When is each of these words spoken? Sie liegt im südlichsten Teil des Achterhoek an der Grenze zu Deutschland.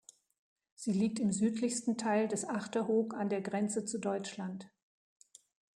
Sie 0.73 0.93
liegt 0.93 1.19
im 1.19 1.31
südlichsten 1.31 1.95
Teil 1.95 2.27
des 2.27 2.43
Achterhoek 2.49 3.13
an 3.13 3.29
der 3.29 3.41
Grenze 3.41 3.85
zu 3.85 3.99
Deutschland. 3.99 4.67